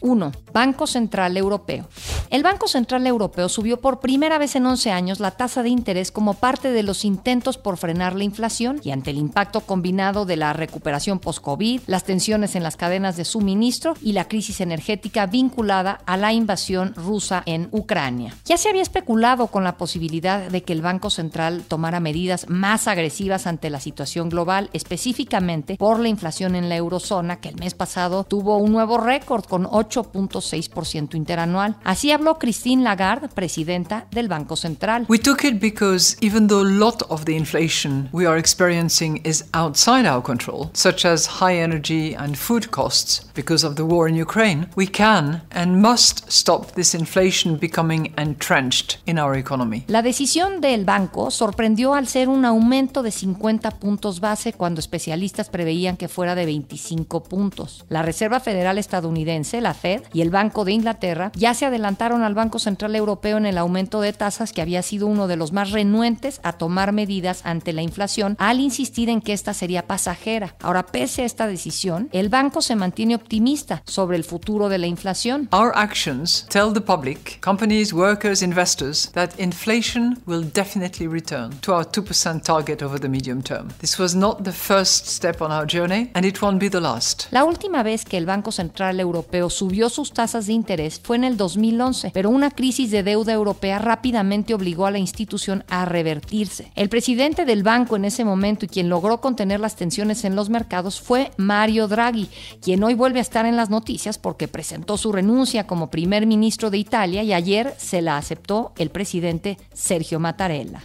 1. 0.00 0.32
Banco 0.52 0.86
Central 0.86 1.36
Europeo. 1.36 1.86
El 2.30 2.44
Banco 2.44 2.68
Central 2.68 3.08
Europeo 3.08 3.48
subió 3.48 3.80
por 3.80 3.98
primera 3.98 4.38
vez 4.38 4.54
en 4.54 4.64
11 4.64 4.92
años 4.92 5.18
la 5.18 5.32
tasa 5.32 5.64
de 5.64 5.68
interés 5.68 6.12
como 6.12 6.34
parte 6.34 6.70
de 6.70 6.84
los 6.84 7.04
intentos 7.04 7.58
por 7.58 7.76
frenar 7.76 8.14
la 8.14 8.22
inflación 8.22 8.80
y 8.84 8.92
ante 8.92 9.10
el 9.10 9.18
impacto 9.18 9.62
combinado 9.62 10.26
de 10.26 10.36
la 10.36 10.52
recuperación 10.52 11.18
post-COVID, 11.18 11.80
las 11.88 12.04
tensiones 12.04 12.54
en 12.54 12.62
las 12.62 12.76
cadenas 12.76 13.16
de 13.16 13.24
suministro 13.24 13.94
y 14.00 14.12
la 14.12 14.28
crisis 14.28 14.60
energética 14.60 15.26
vinculada 15.26 16.02
a 16.06 16.16
la 16.16 16.32
invasión 16.32 16.94
rusa 16.94 17.42
en 17.46 17.68
Ucrania. 17.72 18.32
Ya 18.44 18.56
se 18.58 18.68
había 18.68 18.82
especulado 18.82 19.48
con 19.48 19.64
la 19.64 19.76
posibilidad 19.76 20.50
de 20.50 20.62
que 20.62 20.72
el 20.72 20.82
Banco 20.82 21.10
Central 21.10 21.64
tomara 21.66 21.98
medidas 21.98 22.48
más 22.48 22.86
agresivas 22.86 23.48
ante 23.48 23.70
la 23.70 23.80
situación 23.80 24.28
global, 24.28 24.70
específicamente 24.72 25.74
por 25.76 25.98
la 25.98 26.08
inflación 26.08 26.54
en 26.54 26.68
la 26.68 26.76
eurozona, 26.76 27.40
que 27.40 27.48
el 27.48 27.56
mes 27.56 27.74
pasado 27.74 28.22
tuvo 28.22 28.56
un 28.58 28.70
nuevo 28.70 28.98
récord 28.98 29.44
con 29.44 29.66
8 29.68 29.90
8.6% 29.90 31.16
interanual. 31.16 31.76
Así 31.82 32.10
habló 32.20 32.38
Christine 32.38 32.82
Lagarde, 32.84 33.28
presidenta 33.28 34.06
del 34.10 34.28
Banco 34.28 34.54
Central. 34.54 35.06
We 35.08 35.18
took 35.18 35.42
it 35.44 35.58
because 35.58 36.16
even 36.20 36.48
though 36.48 36.60
a 36.60 36.70
lot 36.70 37.02
of 37.08 37.24
the 37.24 37.34
inflation 37.34 38.10
we 38.12 38.26
are 38.26 38.38
experiencing 38.38 39.22
is 39.24 39.44
outside 39.54 40.06
our 40.06 40.22
control, 40.22 40.70
such 40.74 41.06
as 41.06 41.40
high 41.40 41.58
energy 41.58 42.14
and 42.14 42.36
food 42.36 42.70
costs 42.70 43.26
because 43.34 43.66
of 43.66 43.76
the 43.76 43.82
war 43.82 44.06
in 44.06 44.16
Ukraine, 44.16 44.68
we 44.76 44.86
can 44.86 45.42
and 45.50 45.80
must 45.80 46.30
stop 46.30 46.72
this 46.74 46.94
inflation 46.94 47.56
becoming 47.58 48.12
entrenched 48.18 48.98
in 49.06 49.18
our 49.18 49.34
economy. 49.36 49.84
La 49.88 50.02
decisión 50.02 50.60
del 50.60 50.84
banco 50.84 51.30
sorprendió 51.30 51.94
al 51.94 52.06
ser 52.06 52.28
un 52.28 52.44
aumento 52.44 53.02
de 53.02 53.12
50 53.12 53.70
puntos 53.78 54.20
base 54.20 54.52
cuando 54.52 54.80
especialistas 54.80 55.48
preveían 55.48 55.96
que 55.96 56.08
fuera 56.08 56.34
de 56.34 56.44
25 56.44 57.22
puntos. 57.22 57.86
La 57.88 58.02
Reserva 58.02 58.40
Federal 58.40 58.76
estadounidense, 58.76 59.62
la 59.62 59.72
Fed 59.72 60.02
y 60.12 60.20
el 60.20 60.28
Banco 60.30 60.66
de 60.66 60.72
Inglaterra 60.72 61.32
ya 61.34 61.54
se 61.54 61.64
adelantaron 61.64 62.09
al 62.10 62.34
Banco 62.34 62.58
Central 62.58 62.96
Europeo 62.96 63.36
en 63.36 63.46
el 63.46 63.56
aumento 63.56 64.00
de 64.00 64.12
tasas 64.12 64.52
que 64.52 64.60
había 64.60 64.82
sido 64.82 65.06
uno 65.06 65.28
de 65.28 65.36
los 65.36 65.52
más 65.52 65.70
renuentes 65.70 66.40
a 66.42 66.52
tomar 66.54 66.92
medidas 66.92 67.42
ante 67.44 67.72
la 67.72 67.82
inflación 67.82 68.36
al 68.38 68.58
insistir 68.58 69.08
en 69.08 69.20
que 69.20 69.32
esta 69.32 69.54
sería 69.54 69.86
pasajera. 69.86 70.56
Ahora, 70.60 70.86
pese 70.86 71.22
a 71.22 71.24
esta 71.24 71.46
decisión, 71.46 72.08
el 72.12 72.28
banco 72.28 72.62
se 72.62 72.74
mantiene 72.74 73.14
optimista 73.14 73.82
sobre 73.86 74.16
el 74.16 74.24
futuro 74.24 74.68
de 74.68 74.78
la 74.78 74.86
inflación. 74.88 75.48
Our 75.52 75.72
actions 75.74 76.46
tell 76.48 76.72
the 76.72 76.80
public, 76.80 77.40
companies, 77.40 77.92
workers, 77.92 78.42
investors 78.42 79.10
that 79.12 79.30
inflation 79.38 80.18
will 80.26 80.42
definitely 80.42 81.06
return 81.06 81.50
to 81.60 81.72
our 81.72 81.84
2% 81.84 82.42
target 82.42 82.82
over 82.82 82.98
the 82.98 83.08
medium 83.08 83.42
term. 83.42 83.68
This 83.80 83.98
was 83.98 84.14
not 84.14 84.42
the 84.42 84.52
first 84.52 85.06
step 85.06 85.40
on 85.40 85.52
our 85.52 85.66
journey 85.66 86.10
and 86.14 86.26
it 86.26 86.42
won't 86.42 86.58
be 86.58 86.68
the 86.68 86.80
last. 86.80 87.28
La 87.30 87.44
última 87.44 87.82
vez 87.82 88.04
que 88.04 88.18
el 88.18 88.26
Banco 88.26 88.50
Central 88.50 88.98
Europeo 88.98 89.48
subió 89.50 89.88
sus 89.88 90.12
tasas 90.12 90.46
de 90.46 90.54
interés 90.54 91.00
fue 91.02 91.16
en 91.16 91.24
el 91.24 91.36
2011 91.36 91.99
2012, 92.00 92.10
pero 92.12 92.30
una 92.30 92.50
crisis 92.50 92.90
de 92.90 93.02
deuda 93.02 93.32
europea 93.32 93.78
rápidamente 93.78 94.54
obligó 94.54 94.86
a 94.86 94.90
la 94.90 94.98
institución 94.98 95.64
a 95.68 95.84
revertirse. 95.84 96.72
El 96.74 96.88
presidente 96.88 97.44
del 97.44 97.62
banco 97.62 97.96
en 97.96 98.04
ese 98.04 98.24
momento 98.24 98.64
y 98.64 98.68
quien 98.68 98.88
logró 98.88 99.20
contener 99.20 99.60
las 99.60 99.76
tensiones 99.76 100.24
en 100.24 100.36
los 100.36 100.48
mercados 100.48 101.00
fue 101.00 101.30
Mario 101.36 101.88
Draghi, 101.88 102.28
quien 102.62 102.82
hoy 102.82 102.94
vuelve 102.94 103.18
a 103.18 103.22
estar 103.22 103.46
en 103.46 103.56
las 103.56 103.70
noticias 103.70 104.18
porque 104.18 104.48
presentó 104.48 104.96
su 104.96 105.12
renuncia 105.12 105.66
como 105.66 105.90
primer 105.90 106.26
ministro 106.26 106.70
de 106.70 106.78
Italia 106.78 107.22
y 107.22 107.32
ayer 107.32 107.74
se 107.78 108.02
la 108.02 108.16
aceptó 108.16 108.72
el 108.76 108.90
presidente 108.90 109.58
Sergio 109.72 110.20
Mattarella. 110.20 110.82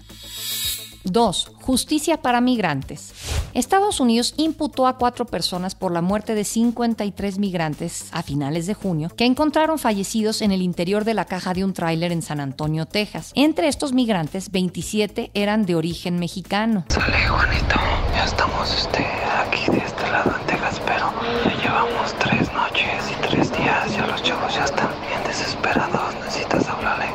2. 1.05 1.51
Justicia 1.61 2.17
para 2.17 2.41
migrantes. 2.41 3.13
Estados 3.53 3.99
Unidos 3.99 4.33
imputó 4.37 4.87
a 4.87 4.97
cuatro 4.97 5.25
personas 5.25 5.75
por 5.75 5.91
la 5.91 6.01
muerte 6.01 6.35
de 6.35 6.43
53 6.43 7.39
migrantes 7.39 8.07
a 8.11 8.23
finales 8.23 8.67
de 8.67 8.73
junio 8.73 9.09
que 9.15 9.25
encontraron 9.25 9.79
fallecidos 9.79 10.41
en 10.41 10.51
el 10.51 10.61
interior 10.61 11.05
de 11.05 11.13
la 11.13 11.25
caja 11.25 11.53
de 11.53 11.63
un 11.63 11.73
tráiler 11.73 12.11
en 12.11 12.21
San 12.21 12.39
Antonio, 12.39 12.85
Texas. 12.85 13.31
Entre 13.35 13.67
estos 13.67 13.93
migrantes, 13.93 14.51
27 14.51 15.31
eran 15.33 15.65
de 15.65 15.75
origen 15.75 16.19
mexicano. 16.19 16.85
Sale, 16.89 17.27
Juanito. 17.27 17.75
Ya 18.13 18.25
estamos 18.25 18.73
este, 18.73 19.05
aquí 19.39 19.71
de 19.71 19.77
este 19.77 20.11
lado 20.11 20.35
en 20.39 20.47
Texas, 20.47 20.81
pero 20.85 21.11
ya 21.45 21.61
llevamos 21.61 22.13
tres 22.19 22.51
noches 22.53 23.11
y 23.11 23.27
tres 23.27 23.51
días. 23.51 23.95
Ya 23.95 24.05
los 24.07 24.21
chavos 24.23 24.53
ya 24.53 24.65
están 24.65 24.89
bien 25.01 25.23
desesperados. 25.25 26.15
Necesitas 26.23 26.67
hablarle 26.67 27.14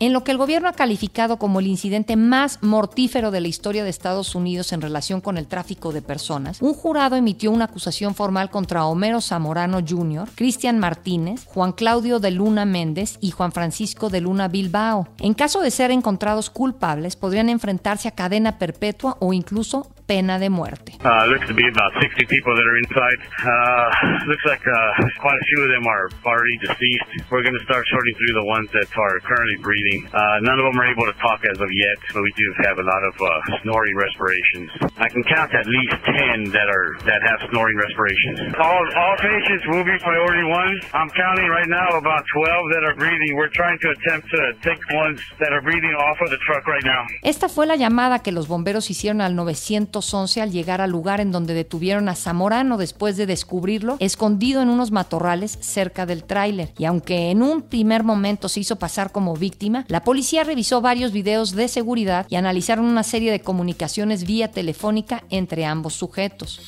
En 0.00 0.14
lo 0.14 0.24
que 0.24 0.32
el 0.32 0.38
gobierno 0.38 0.66
ha 0.66 0.72
calificado 0.72 1.38
como 1.38 1.60
el 1.60 1.66
incidente 1.66 2.16
más 2.16 2.62
mortífero 2.62 3.30
de 3.30 3.42
la 3.42 3.48
historia 3.48 3.84
de 3.84 3.90
Estados 3.90 4.34
Unidos 4.34 4.72
en 4.72 4.80
relación 4.80 5.20
con 5.20 5.36
el 5.36 5.46
tráfico 5.46 5.92
de 5.92 6.00
personas, 6.00 6.62
un 6.62 6.72
jurado 6.72 7.16
emitió 7.16 7.50
una 7.50 7.66
acusación 7.66 8.14
formal 8.14 8.48
contra 8.48 8.86
Homero 8.86 9.20
Zamorano 9.20 9.80
Jr., 9.86 10.26
Cristian 10.34 10.78
Martínez, 10.78 11.44
Juan 11.44 11.72
Claudio 11.72 12.18
de 12.18 12.30
Luna 12.30 12.64
Méndez 12.64 13.18
y 13.20 13.32
Juan 13.32 13.52
Francisco 13.52 14.08
de 14.08 14.22
Luna 14.22 14.48
Bilbao. 14.48 15.06
En 15.18 15.34
caso 15.34 15.60
de 15.60 15.70
ser 15.70 15.90
encontrados 15.90 16.48
culpables, 16.48 17.14
podrían 17.14 17.50
enfrentarse 17.50 18.08
a 18.08 18.12
cadena 18.12 18.56
perpetua 18.56 19.18
o 19.20 19.34
incluso 19.34 19.90
pena 20.10 20.40
de 20.40 20.50
muerte. 20.50 20.98
Uh, 21.06 21.30
looks 21.30 21.46
to 21.46 21.54
be 21.54 21.62
about 21.70 21.94
60 22.02 22.26
people 22.26 22.50
that 22.58 22.66
are 22.66 22.78
inside. 22.82 23.18
Uh, 23.46 24.26
looks 24.26 24.42
like 24.42 24.58
uh, 24.66 25.22
quite 25.22 25.38
a 25.38 25.44
few 25.54 25.62
of 25.62 25.70
them 25.70 25.86
are 25.86 26.10
already 26.26 26.58
deceased. 26.66 27.30
We're 27.30 27.46
going 27.46 27.54
to 27.54 27.62
start 27.62 27.86
sorting 27.94 28.18
through 28.18 28.34
the 28.34 28.46
ones 28.50 28.66
that 28.74 28.90
are 28.98 29.22
currently 29.22 29.62
breathing. 29.62 30.10
Uh, 30.10 30.42
none 30.42 30.58
of 30.58 30.66
them 30.66 30.74
are 30.82 30.90
able 30.90 31.06
to 31.06 31.14
talk 31.22 31.46
as 31.46 31.62
of 31.62 31.70
yet, 31.70 31.96
but 32.10 32.26
we 32.26 32.32
do 32.34 32.46
have 32.66 32.82
a 32.82 32.82
lot 32.82 33.02
of 33.06 33.14
uh, 33.22 33.62
snoring 33.62 33.94
respirations. 33.94 34.68
I 34.98 35.06
can 35.14 35.22
count 35.30 35.54
at 35.54 35.70
least 35.70 35.94
10 36.02 36.58
that 36.58 36.66
are 36.66 36.98
that 37.06 37.22
have 37.22 37.46
snoring 37.54 37.78
respirations. 37.78 38.50
All 38.58 38.82
all 38.98 39.16
patients 39.22 39.62
will 39.70 39.86
be 39.86 39.94
priority 40.02 40.42
one. 40.50 40.74
I'm 40.90 41.10
counting 41.14 41.46
right 41.54 41.70
now 41.70 41.86
about 41.94 42.26
12 42.34 42.74
that 42.74 42.82
are 42.82 42.96
breathing. 42.98 43.38
We're 43.38 43.54
trying 43.54 43.78
to 43.78 43.88
attempt 43.94 44.26
to 44.34 44.42
take 44.66 44.82
ones 44.90 45.22
that 45.38 45.54
are 45.54 45.62
breathing 45.62 45.94
off 45.94 46.18
of 46.18 46.34
the 46.34 46.40
truck 46.42 46.66
right 46.66 46.82
now. 46.82 47.06
Esta 47.22 47.48
fue 47.48 47.64
la 47.64 47.76
llamada 47.76 48.18
que 48.18 48.32
los 48.32 48.48
bomberos 48.48 48.90
hicieron 48.90 49.22
al 49.22 49.36
900 49.38 49.99
11 50.12 50.40
al 50.40 50.50
llegar 50.50 50.80
al 50.80 50.90
lugar 50.90 51.20
en 51.20 51.32
donde 51.32 51.54
detuvieron 51.54 52.08
a 52.08 52.14
Zamorano 52.14 52.76
después 52.76 53.16
de 53.16 53.26
descubrirlo 53.26 53.96
escondido 54.00 54.62
en 54.62 54.68
unos 54.68 54.90
matorrales 54.90 55.58
cerca 55.60 56.06
del 56.06 56.24
tráiler. 56.24 56.72
Y 56.78 56.84
aunque 56.84 57.30
en 57.30 57.42
un 57.42 57.62
primer 57.62 58.04
momento 58.04 58.48
se 58.48 58.60
hizo 58.60 58.76
pasar 58.76 59.12
como 59.12 59.36
víctima, 59.36 59.84
la 59.88 60.04
policía 60.04 60.44
revisó 60.44 60.80
varios 60.80 61.12
videos 61.12 61.52
de 61.52 61.68
seguridad 61.68 62.26
y 62.28 62.36
analizaron 62.36 62.84
una 62.84 63.02
serie 63.02 63.30
de 63.32 63.40
comunicaciones 63.40 64.24
vía 64.24 64.50
telefónica 64.50 65.24
entre 65.30 65.64
ambos 65.64 65.94
sujetos. 65.94 66.60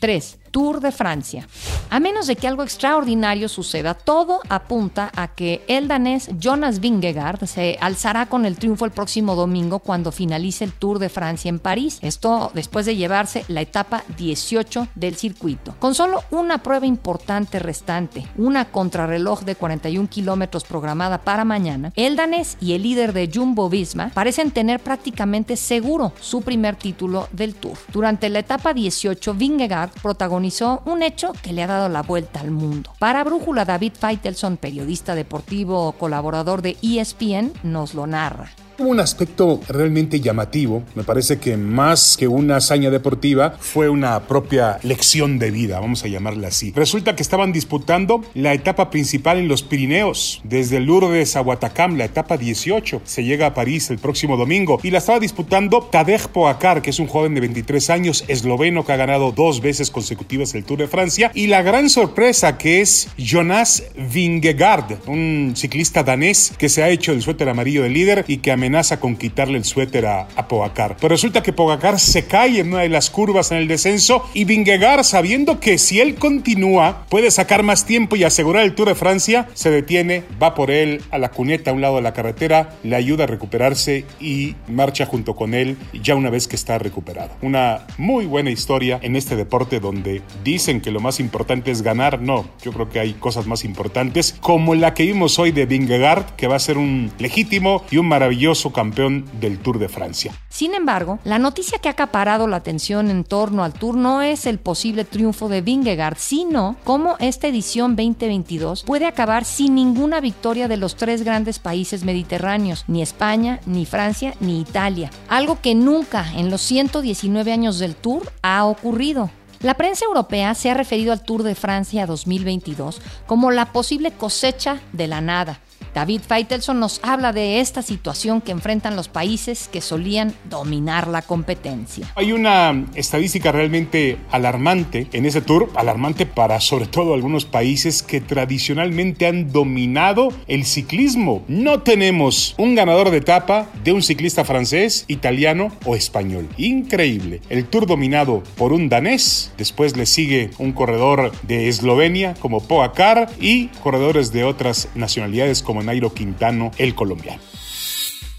3. 0.00 0.38
Tour 0.52 0.80
de 0.80 0.92
Francia. 0.92 1.48
A 1.90 1.98
menos 1.98 2.26
de 2.26 2.36
que 2.36 2.46
algo 2.46 2.62
extraordinario 2.62 3.48
suceda, 3.48 3.94
todo 3.94 4.40
apunta 4.48 5.10
a 5.16 5.28
que 5.28 5.64
el 5.66 5.88
danés 5.88 6.28
Jonas 6.38 6.78
Vingegaard 6.78 7.46
se 7.46 7.78
alzará 7.80 8.26
con 8.26 8.44
el 8.44 8.56
triunfo 8.56 8.84
el 8.84 8.92
próximo 8.92 9.34
domingo 9.34 9.78
cuando 9.78 10.12
finalice 10.12 10.64
el 10.64 10.72
Tour 10.72 10.98
de 10.98 11.08
Francia 11.08 11.48
en 11.48 11.58
París. 11.58 11.98
Esto 12.02 12.52
después 12.54 12.86
de 12.86 12.96
llevarse 12.96 13.44
la 13.48 13.62
etapa 13.62 14.04
18 14.16 14.88
del 14.94 15.16
circuito. 15.16 15.74
Con 15.78 15.94
solo 15.94 16.22
una 16.30 16.58
prueba 16.58 16.86
importante 16.86 17.58
restante, 17.58 18.26
una 18.36 18.66
contrarreloj 18.66 19.40
de 19.40 19.56
41 19.56 20.08
kilómetros 20.08 20.64
programada 20.64 21.18
para 21.18 21.44
mañana, 21.44 21.92
el 21.96 22.16
danés 22.16 22.58
y 22.60 22.74
el 22.74 22.82
líder 22.82 23.14
de 23.14 23.30
Jumbo 23.32 23.70
Visma 23.70 24.10
parecen 24.10 24.50
tener 24.50 24.80
prácticamente 24.80 25.56
seguro 25.56 26.12
su 26.20 26.42
primer 26.42 26.76
título 26.76 27.28
del 27.32 27.54
Tour. 27.54 27.78
Durante 27.92 28.28
la 28.28 28.40
etapa 28.40 28.74
18, 28.74 29.34
Vingegaard 29.34 29.90
protagonizó 30.02 30.41
un 30.84 31.02
hecho 31.02 31.32
que 31.42 31.52
le 31.52 31.62
ha 31.62 31.66
dado 31.66 31.88
la 31.88 32.02
vuelta 32.02 32.40
al 32.40 32.50
mundo. 32.50 32.92
Para 32.98 33.24
Brújula, 33.24 33.64
David 33.64 33.92
Feitelson, 33.98 34.56
periodista 34.56 35.14
deportivo 35.14 35.92
colaborador 35.92 36.62
de 36.62 36.76
ESPN, 36.82 37.52
nos 37.62 37.94
lo 37.94 38.06
narra. 38.06 38.50
Tuvo 38.76 38.88
un 38.88 39.00
aspecto 39.00 39.60
realmente 39.68 40.20
llamativo. 40.20 40.82
Me 40.94 41.02
parece 41.02 41.38
que 41.38 41.58
más 41.58 42.16
que 42.16 42.26
una 42.26 42.56
hazaña 42.56 42.90
deportiva 42.90 43.54
fue 43.60 43.90
una 43.90 44.20
propia 44.26 44.78
lección 44.82 45.38
de 45.38 45.50
vida, 45.50 45.78
vamos 45.78 46.04
a 46.04 46.08
llamarla 46.08 46.48
así. 46.48 46.72
Resulta 46.74 47.14
que 47.14 47.22
estaban 47.22 47.52
disputando 47.52 48.22
la 48.34 48.54
etapa 48.54 48.88
principal 48.88 49.38
en 49.38 49.48
los 49.48 49.62
Pirineos, 49.62 50.40
desde 50.44 50.80
Lourdes 50.80 51.36
a 51.36 51.40
Guatacam, 51.40 51.98
la 51.98 52.06
etapa 52.06 52.38
18. 52.38 53.02
Se 53.04 53.24
llega 53.24 53.46
a 53.46 53.54
París 53.54 53.90
el 53.90 53.98
próximo 53.98 54.38
domingo 54.38 54.80
y 54.82 54.90
la 54.90 54.98
estaba 54.98 55.20
disputando 55.20 55.82
Tadej 55.82 56.28
Pogacar, 56.28 56.80
que 56.80 56.90
es 56.90 56.98
un 56.98 57.08
joven 57.08 57.34
de 57.34 57.40
23 57.40 57.90
años, 57.90 58.24
esloveno 58.28 58.86
que 58.86 58.92
ha 58.92 58.96
ganado 58.96 59.32
dos 59.32 59.60
veces 59.60 59.90
consecutivas 59.90 60.54
el 60.54 60.64
Tour 60.64 60.78
de 60.78 60.88
Francia. 60.88 61.30
Y 61.34 61.48
la 61.48 61.60
gran 61.60 61.90
sorpresa 61.90 62.56
que 62.56 62.80
es 62.80 63.08
Jonas 63.18 63.84
Vingegaard, 63.96 65.08
un 65.08 65.52
ciclista 65.56 66.02
danés 66.02 66.54
que 66.56 66.70
se 66.70 66.82
ha 66.82 66.88
hecho 66.88 67.12
el 67.12 67.20
suéter 67.20 67.50
amarillo 67.50 67.82
de 67.82 67.90
líder 67.90 68.24
y 68.28 68.38
que 68.38 68.61
amenaza 68.62 69.00
con 69.00 69.16
quitarle 69.16 69.58
el 69.58 69.64
suéter 69.64 70.06
a, 70.06 70.28
a 70.36 70.46
Pogacar. 70.46 70.96
Pero 70.96 71.08
resulta 71.08 71.42
que 71.42 71.52
Pogacar 71.52 71.98
se 71.98 72.26
cae 72.26 72.60
en 72.60 72.68
una 72.68 72.82
de 72.82 72.88
las 72.88 73.10
curvas 73.10 73.50
en 73.50 73.58
el 73.58 73.66
descenso 73.66 74.24
y 74.34 74.44
Vingegaard, 74.44 75.02
sabiendo 75.02 75.58
que 75.58 75.78
si 75.78 76.00
él 76.00 76.14
continúa 76.14 77.06
puede 77.08 77.32
sacar 77.32 77.64
más 77.64 77.86
tiempo 77.86 78.14
y 78.14 78.22
asegurar 78.22 78.62
el 78.62 78.76
Tour 78.76 78.88
de 78.88 78.94
Francia, 78.94 79.48
se 79.54 79.70
detiene, 79.70 80.22
va 80.40 80.54
por 80.54 80.70
él 80.70 81.02
a 81.10 81.18
la 81.18 81.30
cuneta 81.30 81.72
a 81.72 81.74
un 81.74 81.80
lado 81.80 81.96
de 81.96 82.02
la 82.02 82.12
carretera, 82.12 82.76
le 82.84 82.94
ayuda 82.94 83.24
a 83.24 83.26
recuperarse 83.26 84.04
y 84.20 84.54
marcha 84.68 85.06
junto 85.06 85.34
con 85.34 85.54
él 85.54 85.76
ya 85.92 86.14
una 86.14 86.30
vez 86.30 86.46
que 86.46 86.54
está 86.54 86.78
recuperado. 86.78 87.30
Una 87.42 87.86
muy 87.98 88.26
buena 88.26 88.50
historia 88.50 89.00
en 89.02 89.16
este 89.16 89.34
deporte 89.34 89.80
donde 89.80 90.22
dicen 90.44 90.80
que 90.80 90.92
lo 90.92 91.00
más 91.00 91.18
importante 91.18 91.72
es 91.72 91.82
ganar. 91.82 92.20
No, 92.20 92.46
yo 92.62 92.72
creo 92.72 92.88
que 92.88 93.00
hay 93.00 93.14
cosas 93.14 93.46
más 93.46 93.64
importantes 93.64 94.36
como 94.40 94.76
la 94.76 94.94
que 94.94 95.02
vimos 95.02 95.40
hoy 95.40 95.50
de 95.50 95.66
Vingegaard, 95.66 96.36
que 96.36 96.46
va 96.46 96.54
a 96.54 96.60
ser 96.60 96.78
un 96.78 97.10
legítimo 97.18 97.82
y 97.90 97.96
un 97.96 98.06
maravilloso 98.06 98.51
campeón 98.72 99.24
del 99.40 99.58
Tour 99.58 99.78
de 99.78 99.88
Francia. 99.88 100.32
Sin 100.48 100.74
embargo, 100.74 101.18
la 101.24 101.38
noticia 101.38 101.78
que 101.78 101.88
ha 101.88 101.92
acaparado 101.92 102.46
la 102.46 102.56
atención 102.56 103.10
en 103.10 103.24
torno 103.24 103.64
al 103.64 103.72
Tour 103.72 103.96
no 103.96 104.22
es 104.22 104.46
el 104.46 104.58
posible 104.58 105.04
triunfo 105.04 105.48
de 105.48 105.60
Vingegaard, 105.60 106.16
sino 106.18 106.76
cómo 106.84 107.16
esta 107.18 107.48
edición 107.48 107.96
2022 107.96 108.84
puede 108.84 109.06
acabar 109.06 109.44
sin 109.44 109.74
ninguna 109.74 110.20
victoria 110.20 110.68
de 110.68 110.76
los 110.76 110.96
tres 110.96 111.22
grandes 111.22 111.58
países 111.58 112.04
mediterráneos, 112.04 112.84
ni 112.86 113.02
España, 113.02 113.60
ni 113.66 113.86
Francia, 113.86 114.34
ni 114.40 114.60
Italia. 114.60 115.10
Algo 115.28 115.60
que 115.60 115.74
nunca 115.74 116.26
en 116.36 116.50
los 116.50 116.60
119 116.62 117.52
años 117.52 117.78
del 117.78 117.94
Tour 117.94 118.30
ha 118.42 118.64
ocurrido. 118.64 119.30
La 119.60 119.74
prensa 119.74 120.04
europea 120.04 120.54
se 120.54 120.70
ha 120.70 120.74
referido 120.74 121.12
al 121.12 121.22
Tour 121.22 121.44
de 121.44 121.54
Francia 121.54 122.04
2022 122.06 123.00
como 123.26 123.52
la 123.52 123.66
posible 123.66 124.10
cosecha 124.10 124.80
de 124.92 125.06
la 125.06 125.20
nada 125.20 125.60
David 125.94 126.22
Feitelson 126.26 126.80
nos 126.80 127.00
habla 127.02 127.32
de 127.32 127.60
esta 127.60 127.82
situación 127.82 128.40
que 128.40 128.52
enfrentan 128.52 128.96
los 128.96 129.08
países 129.08 129.68
que 129.68 129.82
solían 129.82 130.34
dominar 130.48 131.06
la 131.06 131.20
competencia. 131.20 132.10
Hay 132.14 132.32
una 132.32 132.86
estadística 132.94 133.52
realmente 133.52 134.16
alarmante 134.30 135.06
en 135.12 135.26
ese 135.26 135.42
tour, 135.42 135.70
alarmante 135.74 136.24
para 136.24 136.60
sobre 136.60 136.86
todo 136.86 137.12
algunos 137.12 137.44
países 137.44 138.02
que 138.02 138.22
tradicionalmente 138.22 139.26
han 139.26 139.52
dominado 139.52 140.28
el 140.48 140.64
ciclismo. 140.64 141.44
No 141.46 141.82
tenemos 141.82 142.54
un 142.56 142.74
ganador 142.74 143.10
de 143.10 143.18
etapa 143.18 143.68
de 143.84 143.92
un 143.92 144.02
ciclista 144.02 144.44
francés, 144.44 145.04
italiano 145.08 145.72
o 145.84 145.94
español. 145.94 146.48
Increíble. 146.56 147.42
El 147.50 147.66
tour 147.66 147.86
dominado 147.86 148.42
por 148.56 148.72
un 148.72 148.88
danés, 148.88 149.52
después 149.58 149.94
le 149.96 150.06
sigue 150.06 150.50
un 150.58 150.72
corredor 150.72 151.32
de 151.42 151.68
Eslovenia 151.68 152.34
como 152.34 152.60
Poacar 152.60 153.30
y 153.40 153.66
corredores 153.82 154.32
de 154.32 154.44
otras 154.44 154.88
nacionalidades 154.94 155.62
como 155.62 155.81
Nairo 155.82 156.12
Quintano, 156.12 156.70
el 156.78 156.94
colombiano. 156.94 157.40